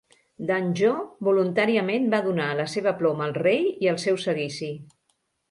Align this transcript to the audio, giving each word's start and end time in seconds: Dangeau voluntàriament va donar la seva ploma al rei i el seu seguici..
Dangeau 0.51 0.95
voluntàriament 1.27 2.07
va 2.15 2.21
donar 2.29 2.47
la 2.61 2.67
seva 2.73 2.95
ploma 3.03 3.25
al 3.27 3.37
rei 3.45 3.63
i 3.87 3.93
el 3.93 4.01
seu 4.07 4.21
seguici.. 4.27 4.73